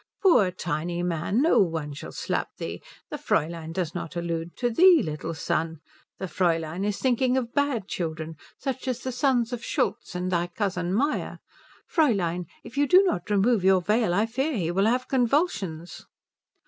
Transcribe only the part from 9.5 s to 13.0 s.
of Schultz and thy cousin Meyer. Fräulein, if you